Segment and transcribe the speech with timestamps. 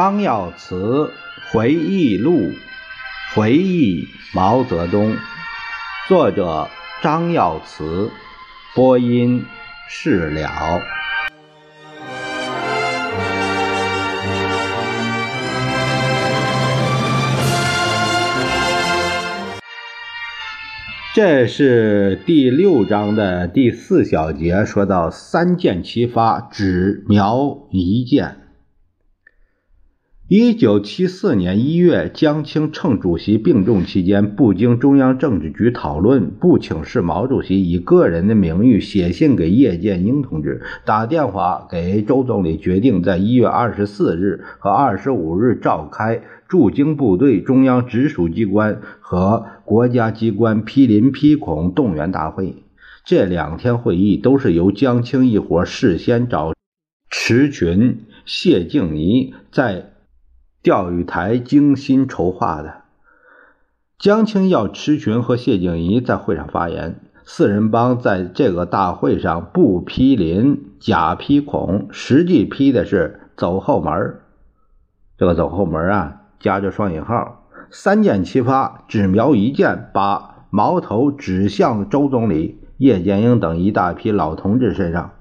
[0.00, 1.10] 张耀祠
[1.50, 2.52] 回忆录，
[3.34, 5.16] 回忆毛泽东。
[6.06, 6.68] 作者：
[7.02, 8.08] 张耀祠。
[8.76, 9.44] 播音：
[9.88, 10.80] 释了。
[21.12, 28.47] 这是第六章的第四小节，说到三箭齐发，只瞄一箭。
[30.30, 52.64] 一九七四年一月，江青趁主席病重期间，不经中央政治局讨论，不请示毛主席，以个人的名誉写信给叶剑英同志，打电话给周总理，决定在一月二十四日和二十五日召开驻京部队、中央直属机关和国家机关批林批孔动员大会。
[53.02, 56.52] 这两天会议都是由江青一伙事先找
[57.08, 59.92] 池群、谢静怡在。
[60.60, 62.82] 钓鱼台精心筹划的，
[63.96, 67.00] 江青要池群和谢静怡在会上发言。
[67.24, 74.16] 四人帮在这个大会上不批林，假批孔，实际批的是走后门。
[75.16, 85.12] 这个走后门啊，加着双引号，三箭齐发，只瞄一箭，把矛头指向周总理、叶剑英等一大批老同志身上。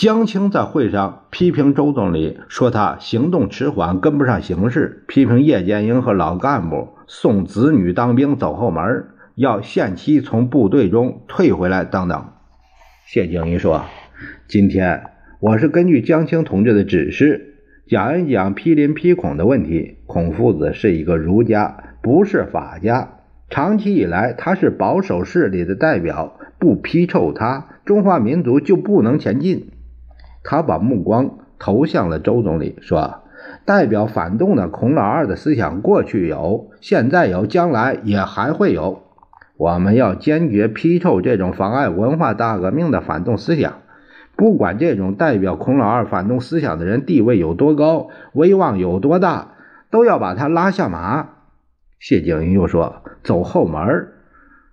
[0.00, 12.28] 江青在会上批评周总理，说他行动迟缓，跟不上形势；批评叶剑英和老干部送子女当兵走后门，要限期从部队中退回来等等。
[13.06, 13.84] 谢静怡说
[14.48, 15.02] ：“今天
[15.38, 19.98] 我是根据江青同志的指示，讲一讲批林批孔的问题。
[20.06, 23.18] 孔夫子是一个儒家，不是法家，
[23.50, 29.72] 长期以来他是保守势力的代表，不批臭他，中华民族就不能前进。”
[30.42, 33.22] 他把目光投向了周总理，说
[33.66, 39.02] ：“代表反动的孔老二的思想，过去有，现在有，将来也还会有。
[39.56, 43.74] 我们要坚决批臭这种妨碍文化大革命的反动思想。
[44.34, 49.56] 不管这种代表孔老二反动思想的人地位有多高，威望有多大，
[49.90, 51.28] 都要把他拉下马。”
[52.00, 54.08] 谢景云又说：“走后门，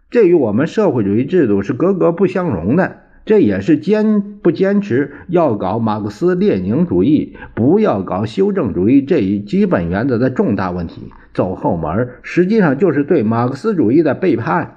[0.09, 11.12] 这与我们社会主义制度是格格不相容的。”这也是坚不坚持要搞马克思列宁主义，不要搞修正主义这一基本原则的重大问题。
[11.34, 14.76] 走后门，实际上就是对马克思主义的背叛。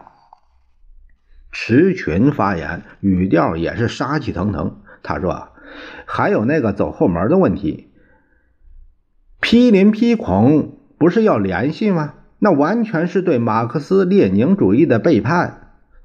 [1.53, 4.79] 池群发言，语调也是杀气腾腾。
[5.05, 5.51] 他说
[6.05, 7.91] ：“还有那个走后门的问题，
[9.41, 12.15] 批林批孔不是要联系吗？
[12.41, 15.60] 那完全是对马克思列宁主义的背叛。”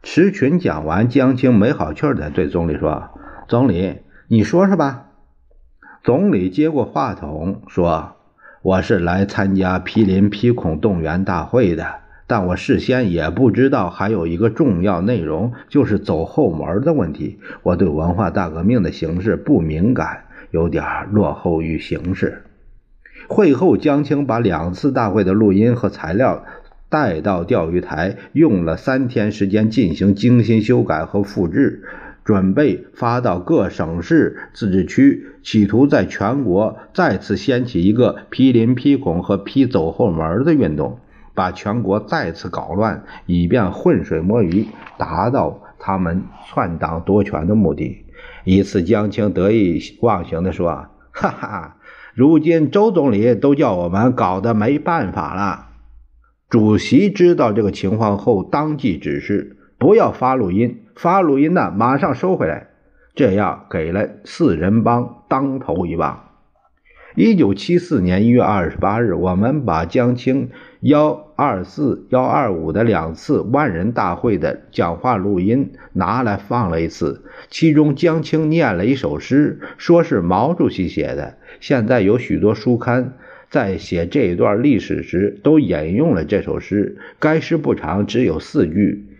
[0.07, 3.09] 池群讲完，江青没好气儿的对总理说
[3.49, 5.07] ：“总理，你说说吧。”
[6.05, 8.15] 总理接过话筒说
[8.61, 11.87] ：“我是来参加批林批孔动员大会的，
[12.27, 17.39] 但我事先也不知道还有一个重要内容，就是走后门的问题。
[17.63, 22.43] 我对文化大革命的形势不敏感，有点落后于形势。”
[23.27, 26.45] 会后，江青把两次大会的录音和材料。
[26.89, 31.83] 带到钓鱼台，用了三天时间进行精心修改和复制，
[32.23, 40.99] 准备发到各省市自治区，企图在全国再次掀起一个批林批孔和批走后门的运动，
[41.33, 44.67] 把全国再次搞乱，以便浑水摸鱼，
[44.97, 48.03] 达到他们篡党夺权的目的。
[48.43, 51.75] 一次，江青得意忘形地说：“哈哈，
[52.13, 55.64] 如今周总理都叫我们搞得没办法了。”
[56.49, 62.67] 主席知道这个情况后，当即指示不要发录音，发录音的马上收回来。
[63.15, 66.21] 这样给了四人帮当头一棒。
[67.15, 70.49] 一九七四年一月二十八日，我们把江青
[70.81, 81.37] 幺二四、幺二五的两次万人大会的讲话录音拿来放了一次，其中江青念了一首诗，说是毛主席写的。
[81.61, 83.13] 现在有许多书刊。
[83.55, 86.97] 在写这一段历史时，都引用了这首诗。
[87.19, 89.15] 该诗不长，只有四句，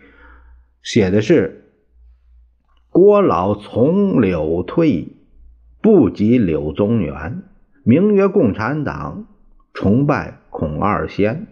[0.84, 1.70] 写的是
[2.92, 5.08] ：“郭老从柳退，
[5.82, 7.44] 不及柳宗元。
[7.86, 9.26] 名曰共产党，
[9.74, 11.48] 崇拜孔二先。”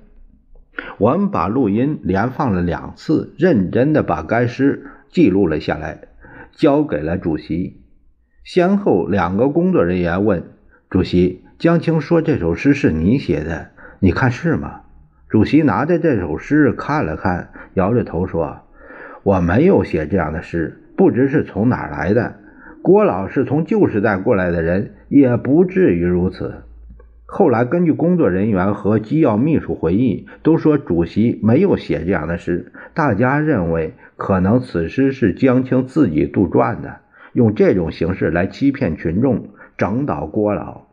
[1.00, 6.09] 我们把录音连放了两次，认真的把该诗记录了下来，
[6.51, 7.77] 交给了主席。
[8.44, 10.44] 先后两个工作人员问
[10.89, 11.39] 主席。
[11.63, 13.69] 江青说：“这首诗是你写的，
[14.01, 14.81] 你看是吗？”
[15.31, 18.63] 主席拿着这首诗看了看，摇着头说
[19.24, 22.36] ：“我没有写这样的诗，不知是从哪儿来的。
[22.81, 26.63] 郭老是从旧时代过来的人，也不至于如此。
[27.25, 32.74] 后来根据工作人员和机要秘书回忆，都说主席没有写这样的诗。
[32.94, 36.98] 大家认为，可能此诗是江青自己杜撰的，
[37.31, 40.88] 用这种形式来欺骗群众，整倒郭老。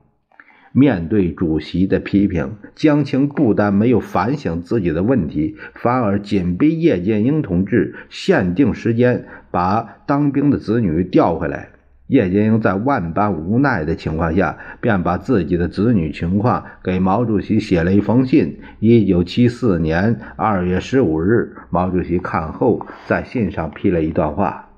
[0.73, 11.71] 面对主席的批评，江青不但没有反省自己的问题，反而紧逼叶剑英同志限定时间把当兵的子女调回来。
[12.07, 18.59] 叶剑英在万般无奈的情况下，便把自己的子女情况给毛主席写了一封信。
[18.81, 24.71] 一九七四年二月十五日，毛主席看后，在信上批了一段话：“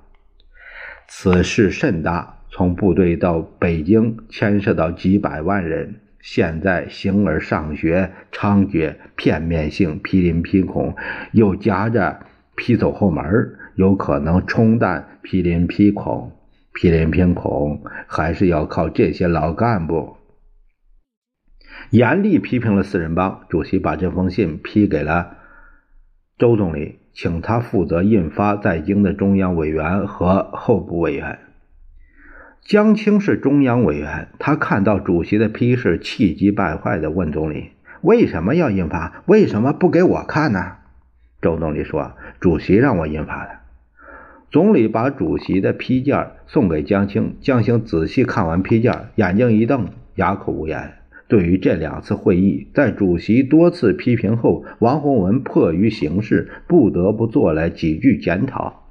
[1.09, 5.95] 此事甚大。”从部队到北京，牵涉到几百万人。
[6.21, 10.95] 现在形而上学猖獗，片面性、批林批孔，
[11.31, 13.25] 又夹着批走后门，
[13.73, 16.31] 有可能冲淡批林批孔。
[16.75, 20.17] 批林批孔还是要靠这些老干部。
[21.89, 23.41] 严厉批评了四人帮。
[23.49, 25.37] 主席把这封信批给了
[26.37, 31.39] 周总理，请他负责印发在京的中央委员和候补委员。
[32.65, 37.71] 江青是中央委员，他看到主席的批示，气急败坏地问总理
[38.01, 39.21] ：“为什么要印发？
[39.25, 40.77] 为什么不给我看呢？”
[41.41, 43.51] 周总理说：“主席让我印发的。”
[44.49, 50.93] 总理把主席的批件送给江青，江青仔细看完批件，眼睛一瞪，哑口无言。
[51.27, 58.82] 对于这两次会议，在主席多次批评后，王洪文迫于形势，不得不做了几句检讨。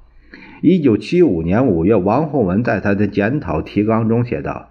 [0.61, 4.69] 一九七五年五月，王洪文在他的检讨提纲中写道：“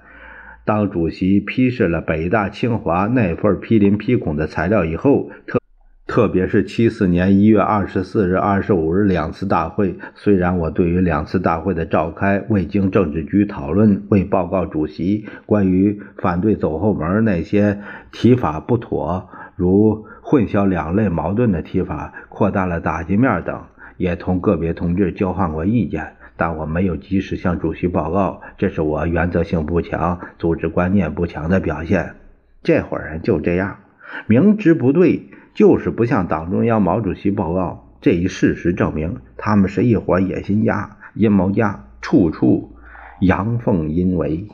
[0.64, 5.60] 当主席批示了北大、清华那份批林批孔的材料以后，特
[6.06, 17.78] 特别是七四年一月二十四日、二十五日两次大会，虽然我对于两次大会的召开未经政治局讨论，未报告主席关于反对走后门那些
[18.10, 23.58] 提法不妥，如混淆两类矛盾的提法，扩大了打击面等。”
[24.02, 32.16] 也同个别同志交换过意见，但我没有及时向主席报告，这是我原则性不强、组织观念不强的表现。
[32.64, 33.78] 这伙人就这样，
[34.26, 37.94] 明知不对，就是不向党中央、毛主席报告。
[38.00, 42.72] 这一事实证明，他们是一伙野心家、阴谋家，处处
[43.20, 44.48] 阳奉阴违。